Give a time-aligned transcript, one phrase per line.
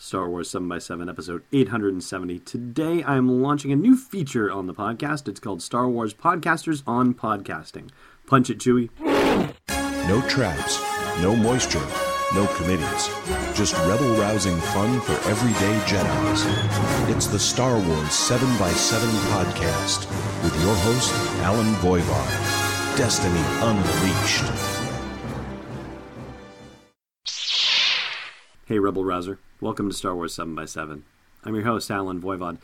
[0.00, 2.38] Star Wars 7x7, episode 870.
[2.38, 5.28] Today I'm launching a new feature on the podcast.
[5.28, 7.90] It's called Star Wars Podcasters on Podcasting.
[8.26, 8.88] Punch it, Chewie.
[10.08, 10.80] No traps,
[11.20, 11.86] no moisture,
[12.34, 13.10] no committees.
[13.54, 17.14] Just rebel rousing fun for everyday Jedi's.
[17.14, 20.08] It's the Star Wars 7x7 podcast
[20.42, 21.12] with your host,
[21.42, 22.96] Allen Voivod.
[22.96, 24.79] Destiny Unleashed.
[28.70, 29.40] Hey, Rebel Rouser.
[29.60, 31.02] Welcome to Star Wars 7x7.
[31.42, 32.58] I'm your host, Allen Voivod.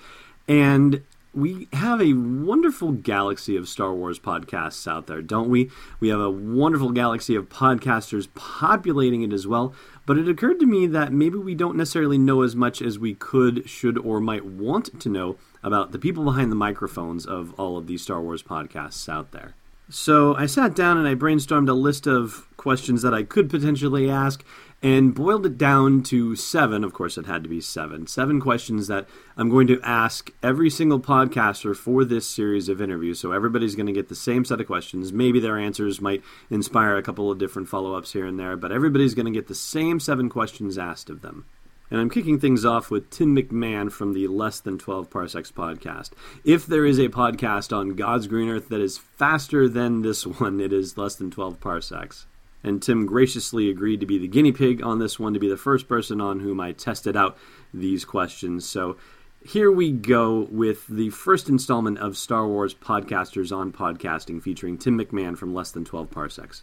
[0.47, 1.03] And
[1.35, 5.69] we have a wonderful galaxy of Star Wars podcasts out there, don't we?
[5.99, 9.75] We have a wonderful galaxy of podcasters populating it as well.
[10.07, 13.15] But it occurred to me that maybe we don't necessarily know as much as we
[13.15, 15.35] could, should, or might want to know
[15.65, 19.57] about the people behind the microphones of all of these Star Wars podcasts out there.
[19.89, 24.11] So I sat down and I brainstormed a list of questions that I could potentially
[24.11, 24.45] ask
[24.83, 26.83] and boiled it down to seven.
[26.83, 28.09] Of course, it had to be seven.
[28.09, 33.21] Seven questions that I'm going to ask every single podcaster for this series of interviews.
[33.21, 35.13] So everybody's going to get the same set of questions.
[35.13, 38.73] Maybe their answers might inspire a couple of different follow ups here and there, but
[38.73, 41.47] everybody's going to get the same seven questions asked of them.
[41.91, 46.11] And I'm kicking things off with Tim McMahon from the Less Than 12 Parsecs podcast.
[46.45, 50.61] If there is a podcast on God's green earth that is faster than this one,
[50.61, 52.27] it is Less Than 12 Parsecs.
[52.65, 55.57] And Tim graciously agreed to be the guinea pig on this one, to be the
[55.57, 57.39] first person on whom I tested out
[57.73, 58.69] these questions.
[58.69, 58.97] So
[59.45, 64.99] here we go with the first installment of Star Wars Podcasters on Podcasting featuring Tim
[64.99, 66.63] McMahon from Less Than 12 Parsecs.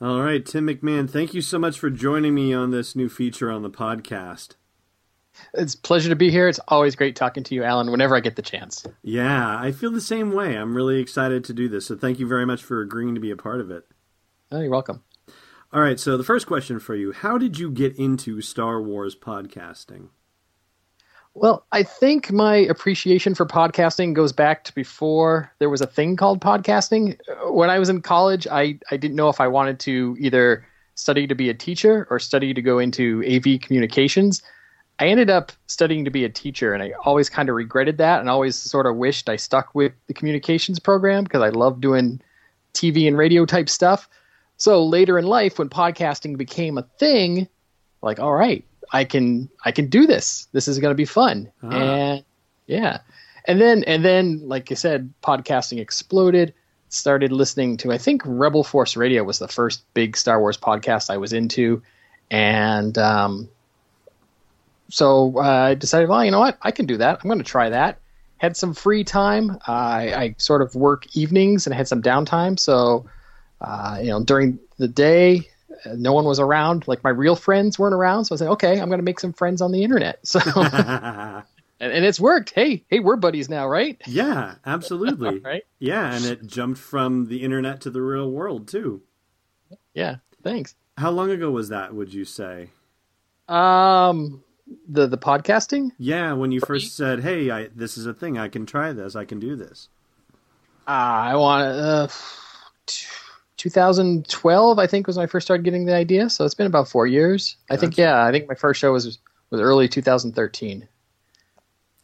[0.00, 3.50] All right, Tim McMahon, thank you so much for joining me on this new feature
[3.50, 4.54] on the podcast.
[5.54, 6.46] It's a pleasure to be here.
[6.46, 8.86] It's always great talking to you, Allen, whenever I get the chance.
[9.02, 10.54] Yeah, I feel the same way.
[10.54, 11.86] I'm really excited to do this.
[11.86, 13.88] So thank you very much for agreeing to be a part of it.
[14.52, 15.02] Oh, you're welcome.
[15.72, 19.16] All right, so the first question for you How did you get into Star Wars
[19.16, 20.10] podcasting?
[21.40, 26.16] Well, I think my appreciation for podcasting goes back to before there was a thing
[26.16, 27.16] called podcasting.
[27.52, 30.66] When I was in college, I, I didn't know if I wanted to either
[30.96, 34.42] study to be a teacher or study to go into AV communications.
[34.98, 38.18] I ended up studying to be a teacher, and I always kind of regretted that
[38.18, 42.20] and always sort of wished I stuck with the communications program because I love doing
[42.74, 44.08] TV and radio type stuff.
[44.56, 47.46] So later in life, when podcasting became a thing,
[48.02, 50.48] like, all right, I can I can do this.
[50.52, 51.50] This is going to be fun.
[51.62, 51.68] Ah.
[51.70, 52.24] And
[52.66, 52.98] yeah.
[53.44, 56.54] And then and then like I said, podcasting exploded.
[56.90, 61.10] Started listening to I think Rebel Force Radio was the first big Star Wars podcast
[61.10, 61.82] I was into,
[62.30, 63.50] and um,
[64.88, 67.18] so uh, I decided, well, you know what, I can do that.
[67.20, 67.98] I'm going to try that.
[68.38, 69.50] Had some free time.
[69.50, 72.58] Uh, I, I sort of work evenings and had some downtime.
[72.58, 73.04] So
[73.60, 75.48] uh, you know, during the day,
[75.86, 76.86] no one was around.
[76.88, 79.32] Like my real friends weren't around, so I said, okay, I'm going to make some
[79.32, 80.20] friends on the internet.
[80.24, 80.40] So,
[81.80, 82.50] and, and it's worked.
[82.50, 84.00] Hey, hey, we're buddies now, right?
[84.06, 85.38] yeah, absolutely.
[85.44, 85.62] Right?
[85.78, 89.02] Yeah, and it jumped from the internet to the real world too.
[89.94, 90.16] Yeah.
[90.42, 90.74] Thanks.
[90.96, 92.70] How long ago was that, would you say?
[93.48, 94.42] Um,
[94.88, 95.90] the the podcasting.
[95.98, 98.36] Yeah, when you first said, "Hey, I, this is a thing.
[98.36, 99.16] I can try this.
[99.16, 99.88] I can do this."
[100.86, 102.14] Uh, I want uh, t-
[103.58, 104.78] 2012.
[104.78, 106.30] I think was when I first started getting the idea.
[106.30, 107.56] So it's been about four years.
[107.70, 107.98] I think.
[107.98, 109.18] Yeah, I think my first show was
[109.50, 110.88] was early 2013.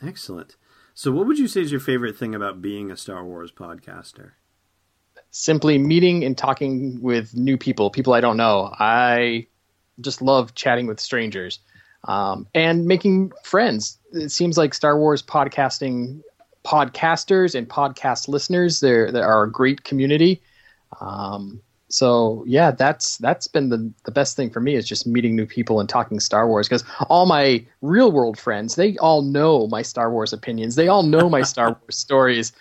[0.02, 0.56] Excellent.
[0.92, 4.32] So, what would you say is your favorite thing about being a Star Wars podcaster?
[5.34, 8.72] simply meeting and talking with new people, people I don't know.
[8.78, 9.48] I
[10.00, 11.58] just love chatting with strangers
[12.04, 13.98] um, and making friends.
[14.12, 16.22] It seems like Star Wars podcasting
[16.64, 20.40] podcasters and podcast listeners there there are a great community.
[21.00, 25.36] Um, so yeah, that's that's been the the best thing for me is just meeting
[25.36, 29.68] new people and talking Star Wars because all my real world friends they all know
[29.68, 30.74] my Star Wars opinions.
[30.74, 32.52] They all know my Star Wars stories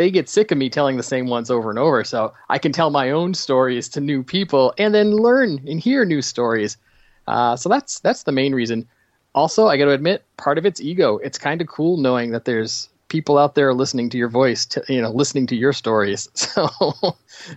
[0.00, 2.04] they get sick of me telling the same ones over and over.
[2.04, 6.06] So I can tell my own stories to new people and then learn and hear
[6.06, 6.78] new stories.
[7.26, 8.88] Uh, so that's that's the main reason.
[9.34, 11.18] Also, I got to admit, part of it's ego.
[11.18, 14.82] It's kind of cool knowing that there's people out there listening to your voice, to,
[14.88, 16.28] you know, listening to your stories.
[16.50, 16.68] So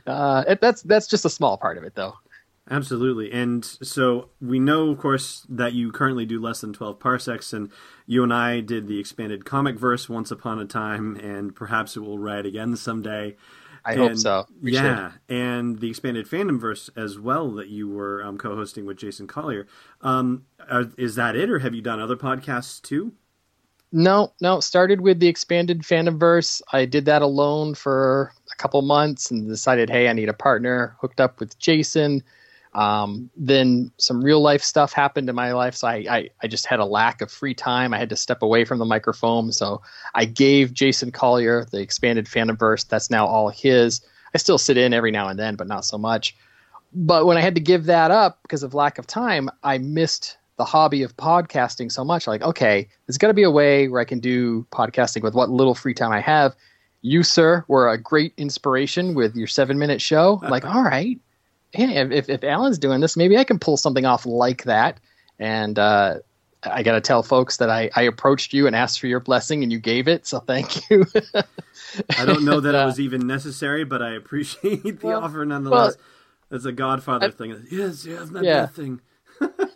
[0.07, 2.13] uh, it, that's that's just a small part of it, though.
[2.69, 3.31] Absolutely.
[3.31, 7.69] And so we know, of course, that you currently do less than 12 parsecs, and
[8.05, 11.99] you and I did the expanded comic verse once upon a time, and perhaps it
[11.99, 13.35] will ride again someday.
[13.83, 14.45] I and, hope so.
[14.61, 15.35] We yeah, should.
[15.35, 19.67] and the expanded fandom verse as well that you were um, co-hosting with Jason Collier.
[19.99, 23.13] Um, are, is that it, or have you done other podcasts too?
[23.95, 24.59] No, no.
[24.59, 26.63] Started with the expanded fandom verse.
[26.73, 30.95] I did that alone for a couple months and decided, hey, I need a partner.
[30.99, 32.23] Hooked up with Jason.
[32.73, 36.65] Um, then some real life stuff happened in my life, so I, I, I just
[36.65, 37.93] had a lack of free time.
[37.93, 39.79] I had to step away from the microphone, so
[40.15, 42.87] I gave Jason Collier the expanded fandomverse.
[42.87, 44.01] That's now all his.
[44.33, 46.35] I still sit in every now and then, but not so much.
[46.93, 50.37] But when I had to give that up because of lack of time, I missed
[50.57, 52.27] the hobby of podcasting so much.
[52.27, 55.49] Like, okay, there's got to be a way where I can do podcasting with what
[55.49, 56.55] little free time I have.
[57.01, 60.39] You, sir, were a great inspiration with your seven minute show.
[60.43, 61.19] I'm like, all right,
[61.71, 64.99] hey, if, if Allen's doing this, maybe I can pull something off like that.
[65.39, 66.19] And uh,
[66.63, 69.63] I got to tell folks that I, I approached you and asked for your blessing,
[69.63, 70.25] and you gave it.
[70.27, 71.05] So thank you.
[72.17, 75.23] I don't know that And, it uh, was even necessary, but I appreciate the Well-
[75.23, 75.97] offer nonetheless.
[75.97, 77.65] well, It's a Godfather I- thing.
[77.71, 78.67] Yes, yes, that Yeah.
[78.67, 79.01] that thing.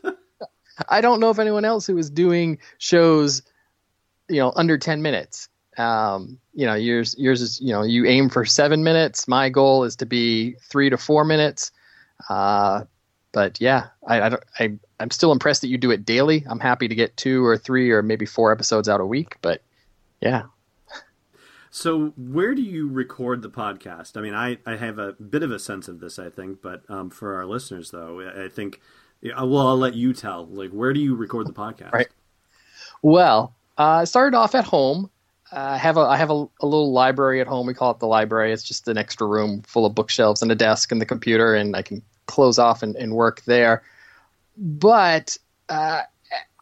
[0.90, 3.42] I don't know of anyone else who is doing shows,
[4.30, 5.50] you know, under ten minutes.
[5.78, 9.28] Um, you know, yours yours is you know you aim for seven minutes.
[9.28, 11.72] My goal is to be three to four minutes.
[12.30, 12.86] Uh,
[13.32, 14.44] but yeah, I, I don't.
[14.60, 16.44] I I'm still impressed that you do it daily.
[16.50, 19.38] I'm happy to get two or three or maybe four episodes out a week.
[19.42, 19.62] But
[20.22, 20.44] yeah,
[21.70, 24.18] So, where do you record the podcast?
[24.18, 26.82] I mean, I, I have a bit of a sense of this, I think, but
[26.90, 28.82] um, for our listeners, though, I think,
[29.22, 30.46] yeah, well, I'll let you tell.
[30.48, 31.92] Like, where do you record the podcast?
[31.92, 32.08] Right.
[33.02, 35.10] Well, uh, I started off at home.
[35.52, 37.68] Uh, I have a I have a, a little library at home.
[37.68, 38.52] We call it the library.
[38.52, 41.76] It's just an extra room full of bookshelves and a desk and the computer, and
[41.76, 43.84] I can close off and, and work there.
[44.58, 45.38] But
[45.70, 46.02] uh,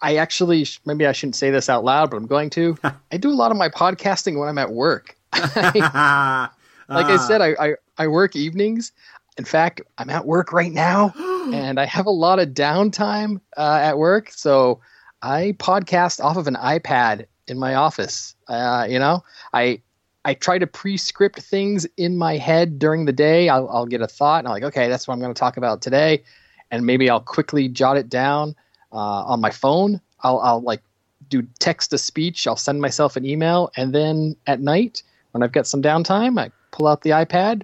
[0.01, 2.77] I actually maybe I shouldn't say this out loud, but I'm going to.
[3.11, 5.17] I do a lot of my podcasting when I'm at work.
[5.33, 8.91] like I said, I, I, I work evenings.
[9.37, 11.13] In fact, I'm at work right now,
[11.53, 14.31] and I have a lot of downtime uh, at work.
[14.31, 14.79] So
[15.21, 18.35] I podcast off of an iPad in my office.
[18.47, 19.81] Uh, you know, I
[20.23, 23.47] I try to pre-script things in my head during the day.
[23.47, 25.57] I'll, I'll get a thought, and I'm like, okay, that's what I'm going to talk
[25.57, 26.23] about today,
[26.71, 28.55] and maybe I'll quickly jot it down
[28.91, 28.95] uh,
[29.25, 30.01] on my phone.
[30.21, 30.81] I'll, I'll like
[31.29, 32.47] do text to speech.
[32.47, 36.49] I'll send myself an email, and then at night when I've got some downtime, I
[36.71, 37.63] pull out the iPad.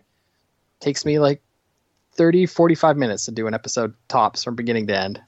[0.81, 1.42] Takes me like
[2.13, 5.22] 30, 45 minutes to do an episode tops from beginning to end.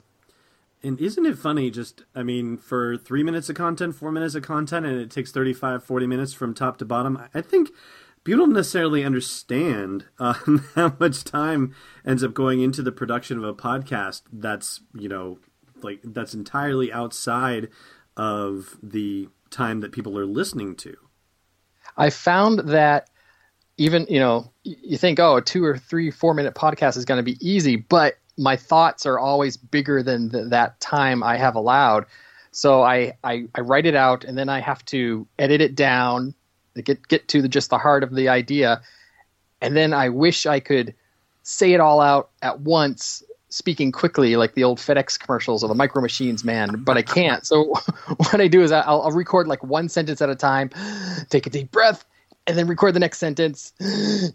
[0.83, 1.71] And isn't it funny?
[1.71, 5.31] Just, I mean, for three minutes of content, four minutes of content, and it takes
[5.31, 7.21] 35, 40 minutes from top to bottom.
[7.33, 7.71] I think
[8.25, 11.73] people don't necessarily understand um, how much time
[12.05, 15.39] ends up going into the production of a podcast that's, you know,
[15.81, 17.69] like that's entirely outside
[18.17, 20.95] of the time that people are listening to.
[21.95, 23.09] I found that
[23.77, 27.19] even you know you think oh a two or three four minute podcast is going
[27.19, 31.55] to be easy, but my thoughts are always bigger than th- that time I have
[31.55, 32.05] allowed.
[32.51, 36.35] So I, I I write it out and then I have to edit it down
[36.81, 38.81] get get to the, just the heart of the idea,
[39.61, 40.93] and then I wish I could
[41.43, 45.75] say it all out at once speaking quickly like the old FedEx commercials or the
[45.75, 47.45] Micro Machines man, but I can't.
[47.45, 47.65] So
[48.17, 50.71] what I do is I'll, I'll record like one sentence at a time,
[51.29, 52.03] take a deep breath,
[52.47, 53.73] and then record the next sentence.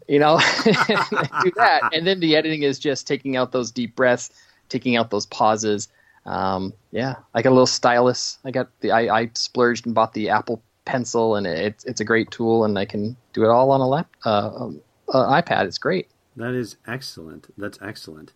[0.09, 4.31] You know, do that, and then the editing is just taking out those deep breaths,
[4.69, 5.89] taking out those pauses.
[6.25, 8.39] Um, yeah, I got a little stylus.
[8.45, 12.05] I got the I, I splurged and bought the Apple Pencil, and it's it's a
[12.05, 14.71] great tool, and I can do it all on a lap uh,
[15.09, 15.67] iPad.
[15.67, 16.09] It's great.
[16.37, 17.53] That is excellent.
[17.59, 18.33] That's excellent.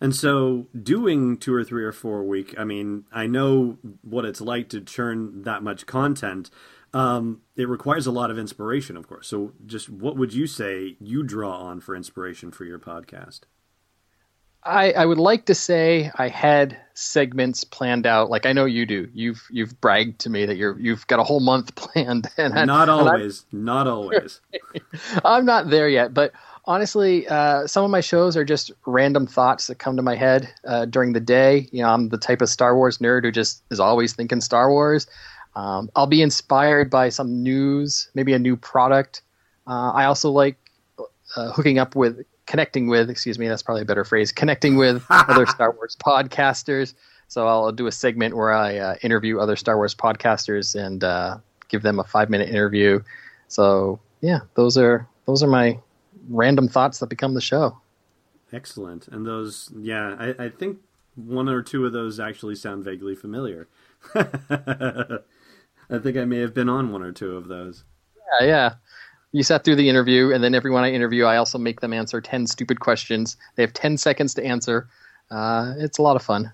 [0.00, 4.24] And so, doing two or three or four a week, I mean, I know what
[4.24, 6.50] it's like to churn that much content.
[6.94, 9.26] Um, it requires a lot of inspiration, of course.
[9.28, 13.40] So, just what would you say you draw on for inspiration for your podcast?
[14.66, 18.86] I, I would like to say I had segments planned out, like I know you
[18.86, 19.08] do.
[19.12, 22.64] You've you've bragged to me that you're you've got a whole month planned, and I-
[22.64, 23.44] Not and always.
[23.52, 24.40] Not always.
[25.24, 26.32] I'm not there yet, but
[26.64, 30.48] honestly, uh, some of my shows are just random thoughts that come to my head
[30.66, 31.68] uh, during the day.
[31.72, 34.70] You know, I'm the type of Star Wars nerd who just is always thinking Star
[34.70, 35.06] Wars.
[35.56, 39.22] Um, I'll be inspired by some news, maybe a new product.
[39.66, 40.56] Uh, I also like
[41.36, 45.04] uh, hooking up with, connecting with, excuse me, that's probably a better phrase, connecting with
[45.10, 46.94] other Star Wars podcasters.
[47.28, 51.38] So I'll do a segment where I uh, interview other Star Wars podcasters and uh,
[51.68, 53.00] give them a five minute interview.
[53.48, 55.78] So yeah, those are those are my
[56.28, 57.78] random thoughts that become the show.
[58.52, 59.08] Excellent.
[59.08, 60.78] And those, yeah, I, I think
[61.16, 63.68] one or two of those actually sound vaguely familiar.
[65.90, 67.84] I think I may have been on one or two of those.
[68.40, 68.74] Yeah, yeah.
[69.32, 72.20] You sat through the interview, and then everyone I interview, I also make them answer
[72.20, 73.36] 10 stupid questions.
[73.56, 74.88] They have 10 seconds to answer.
[75.30, 76.52] Uh, it's a lot of fun.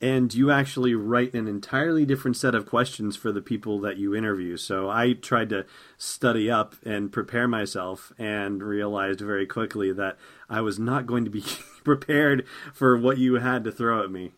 [0.00, 4.16] And you actually write an entirely different set of questions for the people that you
[4.16, 4.56] interview.
[4.56, 5.64] So I tried to
[5.96, 10.16] study up and prepare myself and realized very quickly that
[10.50, 11.44] I was not going to be
[11.84, 14.32] prepared for what you had to throw at me.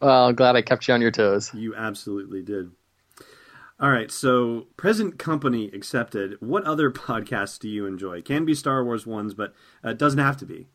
[0.00, 1.52] Well, I'm glad I kept you on your toes.
[1.54, 2.70] You absolutely did.
[3.80, 6.36] All right, so present company accepted.
[6.40, 8.22] What other podcasts do you enjoy?
[8.22, 10.68] Can be Star Wars ones, but uh, it doesn't have to be.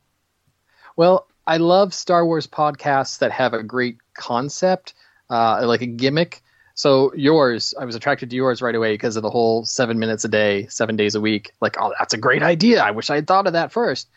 [0.95, 4.93] Well, I love Star Wars podcasts that have a great concept,
[5.29, 6.41] uh, like a gimmick.
[6.73, 10.25] So yours, I was attracted to yours right away because of the whole seven minutes
[10.25, 11.51] a day, seven days a week.
[11.61, 12.83] Like, oh, that's a great idea.
[12.83, 14.09] I wish I had thought of that first.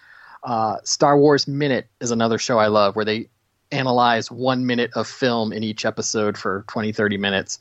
[0.43, 3.29] Uh, Star Wars Minute is another show I love where they
[3.71, 7.61] analyze one minute of film in each episode for 20, 30 minutes.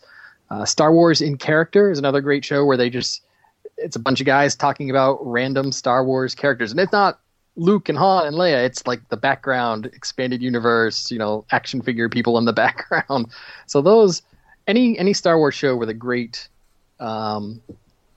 [0.49, 3.21] Uh, Star Wars in Character is another great show where they just
[3.77, 7.19] it's a bunch of guys talking about random Star Wars characters, and it's not
[7.55, 8.65] Luke and Han and Leia.
[8.65, 13.27] It's like the background, expanded universe, you know, action figure people in the background.
[13.67, 14.21] So those
[14.67, 16.47] any any Star Wars show with a great,
[16.99, 17.61] um,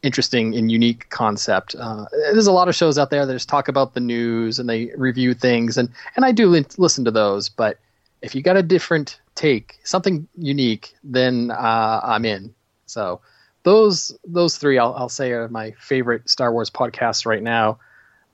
[0.03, 1.77] interesting and unique concept.
[1.79, 4.69] Uh, there's a lot of shows out there that just talk about the news and
[4.69, 7.79] they review things, and and I do li- listen to those, but
[8.23, 12.55] if you got a different take, something unique, then uh, I'm in.
[12.87, 13.21] So
[13.63, 17.79] those those three I'll, I'll, say are my favorite Star Wars podcasts right now.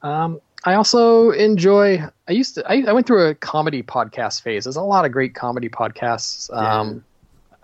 [0.02, 2.02] Um, I also enjoy.
[2.28, 2.70] I used to.
[2.70, 4.64] I, I, went through a comedy podcast phase.
[4.64, 6.52] There's a lot of great comedy podcasts.
[6.54, 7.04] Um,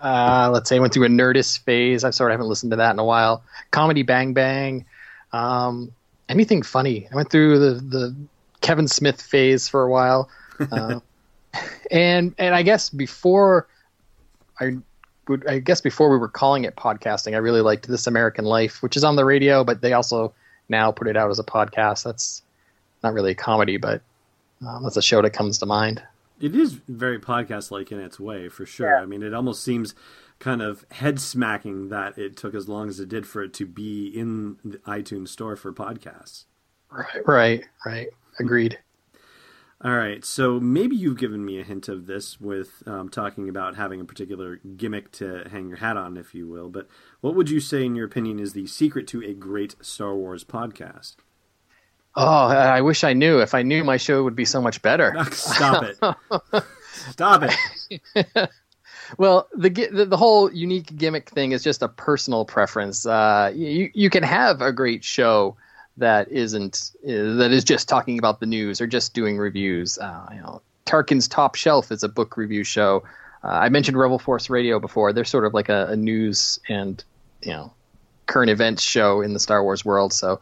[0.03, 0.47] yeah.
[0.47, 2.05] uh, let's say I went through a Nerdist phase.
[2.05, 3.43] I sort of haven't listened to that in a while.
[3.71, 4.85] Comedy Bang Bang.
[5.33, 5.93] Um,
[6.29, 7.09] anything funny.
[7.13, 8.17] I went through the the
[8.61, 10.29] Kevin Smith phase for a while.
[10.71, 11.01] Uh,
[11.91, 13.69] and and I guess before
[14.61, 14.77] I
[15.29, 18.83] would I guess before we were calling it podcasting, I really liked This American Life,
[18.83, 20.35] which is on the radio, but they also
[20.69, 22.05] now put it out as a podcast.
[22.05, 22.43] That's
[23.03, 24.03] not really a comedy, but
[24.67, 26.03] um, that's a show that comes to mind.
[26.41, 28.97] It is very podcast like in its way, for sure.
[28.97, 29.03] Yeah.
[29.03, 29.95] I mean, it almost seems
[30.41, 33.67] kind of head smacking that it took as long as it did for it to
[33.67, 36.45] be in the iTunes store for podcasts.
[36.91, 38.09] Right, right, right.
[38.39, 38.79] Agreed.
[39.85, 43.77] All right, so maybe you've given me a hint of this with um, talking about
[43.77, 46.71] having a particular gimmick to hang your hat on, if you will.
[46.71, 46.89] But
[47.21, 50.43] what would you say, in your opinion, is the secret to a great Star Wars
[50.43, 51.17] podcast?
[52.17, 53.41] Oh, I wish I knew.
[53.41, 55.15] If I knew, my show would be so much better.
[55.33, 55.99] Stop it!
[57.11, 58.51] Stop it!
[59.19, 63.05] well, the, the, the whole unique gimmick thing is just a personal preference.
[63.05, 65.59] Uh, you you can have a great show
[65.97, 69.99] that isn't that is just talking about the news or just doing reviews.
[69.99, 73.05] Uh, you know, Tarkin's Top Shelf is a book review show.
[73.43, 75.13] Uh, I mentioned Rebel Force Radio before.
[75.13, 77.03] They're sort of like a, a, news and
[77.43, 77.73] you know
[78.27, 80.13] current events show in the Star Wars world.
[80.13, 80.41] So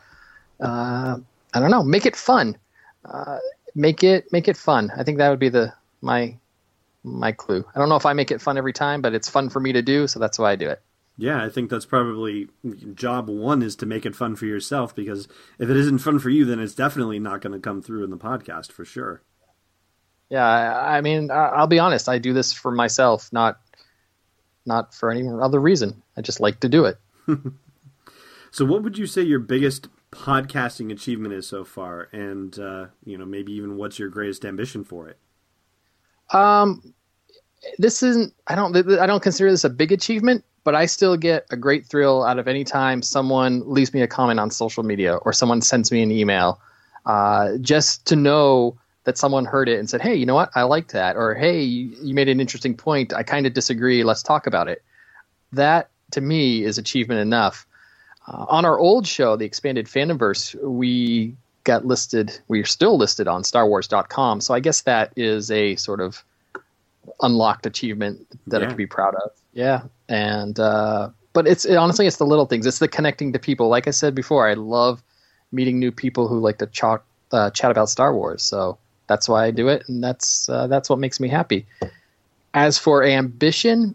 [0.61, 1.19] uh,
[1.53, 1.83] I don't know.
[1.83, 2.57] Make it fun.
[3.05, 3.39] Uh,
[3.75, 4.93] make it make it fun.
[4.97, 6.37] I think that would be the my
[7.05, 7.65] my clue.
[7.75, 9.73] I don't know if I make it fun every time, but it's fun for me
[9.73, 10.81] to do, so that's why I do it.
[11.19, 12.49] Yeah, I think that's probably
[12.95, 15.29] job one is to make it fun for yourself because
[15.59, 18.11] if it isn't fun for you, then it's definitely not going to come through in
[18.11, 19.23] the podcast for sure.
[20.31, 22.09] Yeah, I mean, I'll be honest.
[22.09, 23.61] I do this for myself, not
[24.65, 26.03] not for any other reason.
[26.17, 26.99] I just like to do it.
[28.51, 33.19] so, what would you say your biggest podcasting achievement is so far, and uh, you
[33.19, 35.19] know, maybe even what's your greatest ambition for it?
[36.35, 36.95] Um,
[37.79, 38.35] this isn't.
[38.47, 38.77] I don't.
[38.99, 42.39] I don't consider this a big achievement but I still get a great thrill out
[42.39, 46.03] of any time someone leaves me a comment on social media or someone sends me
[46.03, 46.61] an email.
[47.05, 50.51] Uh, just to know that someone heard it and said, "Hey, you know what?
[50.55, 53.13] I liked that," or "Hey, you made an interesting point.
[53.13, 54.05] I kind of disagree.
[54.05, 54.83] Let's talk about it."
[55.53, 57.67] That to me is achievement enough.
[58.29, 62.39] Uh, on our old show, the Expanded Fandomverse, we got listed.
[62.47, 64.41] We are still listed on StarWars.com.
[64.41, 66.23] So I guess that is a sort of
[67.21, 68.67] unlocked achievement that yeah.
[68.67, 69.31] I could be proud of.
[69.53, 72.67] Yeah, and uh, but it's it, honestly it's the little things.
[72.67, 73.69] It's the connecting to people.
[73.69, 75.03] Like I said before, I love
[75.51, 78.43] meeting new people who like to chat uh, chat about Star Wars.
[78.43, 81.67] So that's why I do it, and that's uh, that's what makes me happy.
[82.55, 83.95] As for ambition,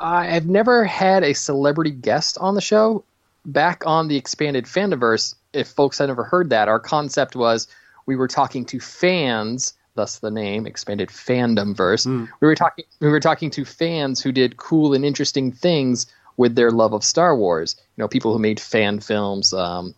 [0.00, 3.04] I've never had a celebrity guest on the show.
[3.46, 7.68] Back on the expanded fandomverse, if folks had never heard that, our concept was
[8.06, 12.06] we were talking to fans thus the name expanded fandom verse.
[12.06, 12.28] Mm.
[12.40, 16.06] We were talking we were talking to fans who did cool and interesting things
[16.36, 17.76] with their love of Star Wars.
[17.96, 19.94] You know, people who made fan films, um,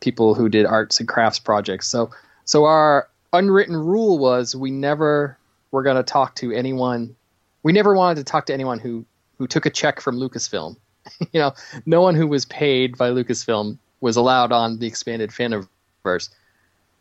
[0.00, 1.88] people who did arts and crafts projects.
[1.88, 2.10] So
[2.44, 5.38] so our unwritten rule was we never
[5.70, 7.14] were going to talk to anyone.
[7.62, 9.04] We never wanted to talk to anyone who
[9.38, 10.76] who took a check from Lucasfilm.
[11.32, 11.54] you know,
[11.86, 16.30] no one who was paid by Lucasfilm was allowed on the expanded Faniverse.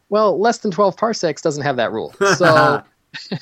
[0.10, 2.14] Well, less than 12 parsecs doesn't have that rule.
[2.38, 2.46] So
[3.32, 3.38] uh,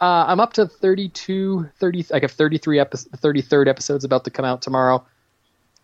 [0.00, 4.62] I'm up to 32, 30, I have 33 epi- 33rd episodes about to come out
[4.62, 5.04] tomorrow.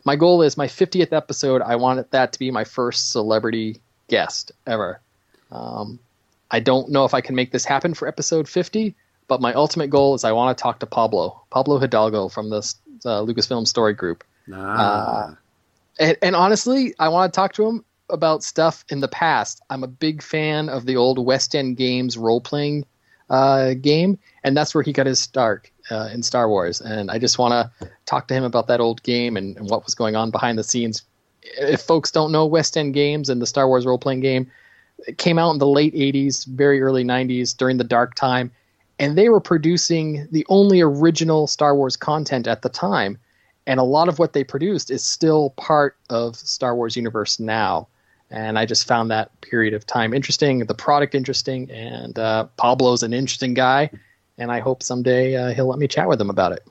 [0.05, 1.63] My goal is my 50th episode.
[1.63, 5.01] I want that to be my first celebrity guest ever.
[5.51, 5.99] Um,
[6.51, 8.95] I don't know if I can make this happen for episode 50,
[9.29, 12.59] but my ultimate goal is I want to talk to Pablo, Pablo Hidalgo from the
[13.05, 14.25] uh, Lucasfilm Story Group.
[14.53, 15.31] Ah.
[15.31, 15.35] Uh,
[15.99, 19.61] and, and, honestly, I want to talk to him about stuff in the past.
[19.71, 22.85] I'm a big fan of the old West End Games role playing
[23.31, 26.81] uh, game, and that's where he got his start uh, in Star Wars.
[26.81, 29.85] And I just want to talk to him about that old game and, and, what
[29.85, 31.03] was going on behind the scenes.
[31.43, 34.51] If folks don't know West End Games and the Star Wars role playing game,
[35.07, 38.51] it came out in the late 80s, very early 90s during the dark time,
[38.99, 43.19] and they were producing the only original Star Wars content at the time.
[43.67, 47.89] And a lot of what they produced is still part of Star Wars universe now.
[48.31, 53.03] And I just found that period of time interesting, the product interesting, and uh, Pablo's
[53.03, 53.91] an interesting guy.
[54.39, 56.67] And I hope someday uh, he'll let me chat with him about it.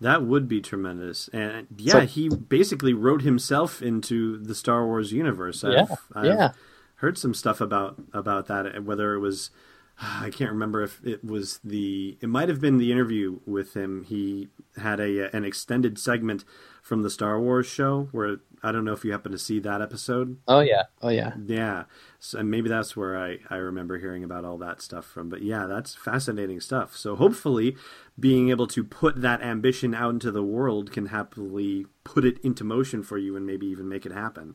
[0.00, 1.28] That would be tremendous.
[1.32, 5.64] And yeah, so, he basically wrote himself into the Star Wars universe.
[5.64, 6.50] I've, yeah, I've yeah.
[6.96, 8.84] heard some stuff about about that.
[8.84, 9.50] Whether it was,
[10.00, 12.16] I can't remember if it was the.
[12.20, 14.04] It might have been the interview with him.
[14.04, 16.44] He had a an extended segment
[16.88, 19.82] from the Star Wars show where I don't know if you happen to see that
[19.82, 20.38] episode.
[20.48, 21.84] Oh yeah, oh yeah, yeah.
[22.18, 25.28] So, and maybe that's where I I remember hearing about all that stuff from.
[25.28, 26.96] But yeah, that's fascinating stuff.
[26.96, 27.76] So hopefully,
[28.18, 32.64] being able to put that ambition out into the world can happily put it into
[32.64, 34.54] motion for you and maybe even make it happen.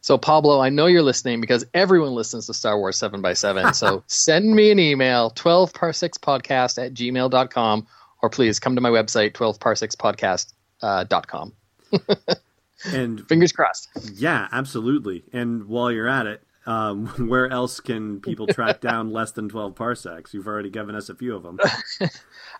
[0.00, 3.74] So Pablo, I know you're listening because everyone listens to Star Wars 7 by 7
[3.74, 7.86] So send me an email, 12parsecspodcast at gmail.com,
[8.22, 10.52] or please come to my website, 12parsecspodcast.com.
[10.82, 11.04] Uh,
[12.86, 13.88] and fingers crossed.
[14.14, 15.24] Yeah, absolutely.
[15.32, 19.74] And while you're at it, um, where else can people track down less than 12
[19.74, 20.34] parsecs?
[20.34, 21.58] You've already given us a few of them.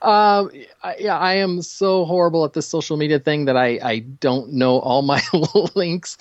[0.03, 0.51] um,
[0.83, 4.53] I, yeah, I am so horrible at this social media thing that I, I don't
[4.53, 5.23] know all my
[5.75, 6.17] links.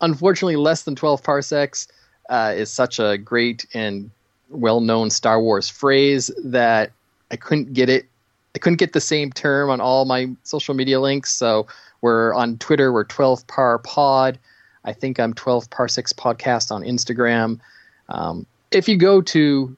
[0.00, 1.88] Unfortunately, less than 12 parsecs
[2.28, 4.10] uh, is such a great and
[4.50, 6.92] well known Star Wars phrase that
[7.30, 8.06] I couldn't get it.
[8.54, 11.32] I couldn't get the same term on all my social media links.
[11.32, 11.66] So
[12.00, 14.36] we're on Twitter, we're 12 par pod.
[14.84, 17.60] I think I'm 12 Parsecs Podcast on Instagram.
[18.08, 19.76] Um, if you go to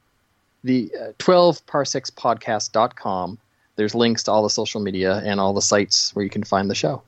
[0.63, 3.37] the uh, 12parsecspodcast.com,
[3.75, 6.69] there's links to all the social media and all the sites where you can find
[6.69, 7.01] the show.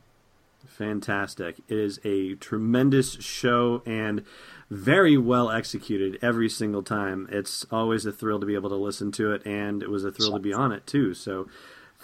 [0.68, 1.58] Fantastic.
[1.70, 4.24] It is a tremendous show and
[4.70, 7.28] very well executed every single time.
[7.32, 10.12] It's always a thrill to be able to listen to it, and it was a
[10.12, 11.14] thrill to be on it, too.
[11.14, 11.48] So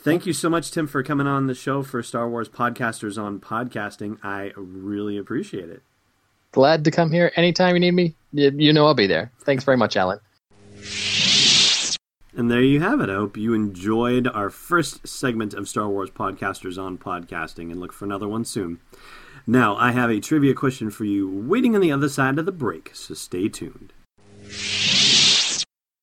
[0.04, 3.39] Thank you so much, Tim, for coming on the show for Star Wars Podcasters on
[3.39, 4.17] Podcasting.
[4.24, 5.84] I really appreciate it.
[6.54, 8.15] Glad to come here anytime you need me.
[8.32, 9.32] You know I'll be there.
[9.41, 10.19] Thanks very much, Allen.
[12.36, 13.12] And there you have it.
[13.12, 17.93] I hope you enjoyed our first segment of Star Wars Podcasters on Podcasting and look
[17.93, 18.80] for another one soon.
[19.48, 22.52] Now, I have a trivia question for you waiting on the other side of the
[22.52, 23.94] break, so stay tuned.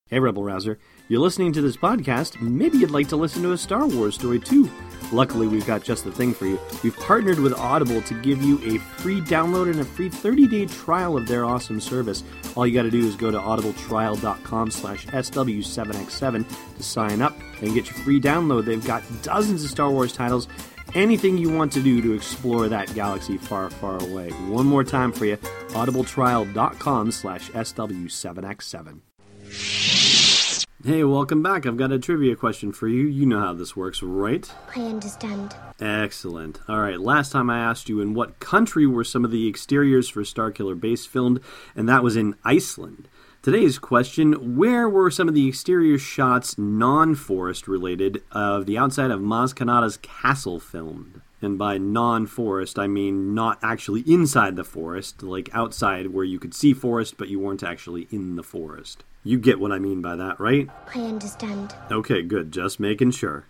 [0.09, 0.79] Hey, Rebel Rouser.
[1.09, 4.41] You're listening to this podcast, maybe you'd like to listen to a Star Wars story
[4.41, 4.71] too.
[5.13, 6.59] Luckily, we've got just the thing for you.
[6.83, 11.17] We've partnered with Audible to give you a free download and a free 30-day trial
[11.17, 12.25] of their awesome service.
[12.57, 17.73] All you got to do is go to audibletrial.com slash SW7X7 to sign up and
[17.73, 18.67] get your free download.
[18.67, 20.49] They've got dozens of Star Wars titles
[20.95, 24.31] anything you want to do to explore that galaxy far, far away.
[24.49, 29.01] One more time for you, audibletrial.com slash SW7X7.
[30.85, 31.67] Hey, welcome back.
[31.67, 33.07] I've got a trivia question for you.
[33.09, 34.49] You know how this works, right?
[34.77, 35.57] I understand.
[35.81, 36.61] Excellent.
[36.69, 40.09] All right, last time I asked you in what country were some of the exteriors
[40.09, 41.41] for Starkiller Base filmed,
[41.75, 43.09] and that was in Iceland.
[43.49, 49.11] Today's question Where were some of the exterior shots, non forest related, of the outside
[49.11, 51.23] of Maz Kanata's castle filmed?
[51.41, 56.39] And by non forest, I mean not actually inside the forest, like outside where you
[56.39, 59.03] could see forest, but you weren't actually in the forest.
[59.25, 60.69] You get what I mean by that, right?
[60.95, 61.75] I understand.
[61.91, 62.53] Okay, good.
[62.53, 63.47] Just making sure.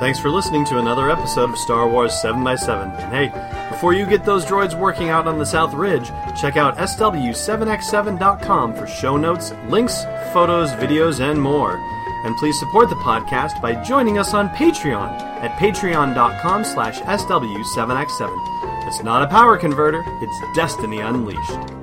[0.00, 2.98] Thanks for listening to another episode of Star Wars 7x7.
[2.98, 6.06] And hey, before you get those droids working out on the South Ridge,
[6.40, 11.76] check out SW7x7.com for show notes, links, photos, videos, and more.
[12.24, 18.86] And please support the podcast by joining us on Patreon at patreon.com slash SW7x7.
[18.86, 21.73] It's not a power converter, it's Destiny Unleashed.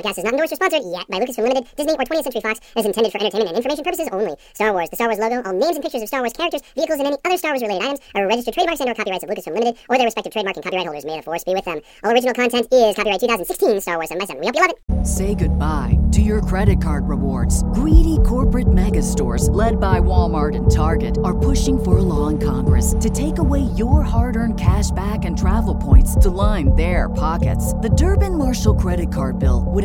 [0.00, 2.60] Podcast is not endorsed or sponsored yet by Lucasfilm Limited, Disney, or 20th Century Fox.
[2.76, 4.34] It is intended for entertainment and information purposes only.
[4.54, 6.98] Star Wars, the Star Wars logo, all names and pictures of Star Wars characters, vehicles,
[6.98, 9.76] and any other Star Wars related items are registered trademarks and/or copyrights of Lucasfilm Limited
[9.88, 11.04] or their respective trademark and copyright holders.
[11.04, 11.80] May the force be with them.
[12.02, 14.70] All original content is copyright 2016 Star Wars 7 by 7 We hope you love
[14.72, 15.06] it.
[15.06, 17.62] Say goodbye to your credit card rewards.
[17.74, 22.38] Greedy corporate mega stores, led by Walmart and Target, are pushing for a law in
[22.38, 27.08] Congress to take away your hard earned cash back and travel points to line their
[27.08, 27.72] pockets.
[27.74, 29.84] The Durbin Marshall credit card bill would